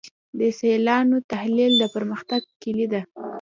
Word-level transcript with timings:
د 0.39 0.41
سیالانو 0.59 1.17
تحلیل 1.31 1.73
د 1.79 1.83
پرمختګ 1.95 2.41
کلي 2.61 2.87
ده. 2.93 3.01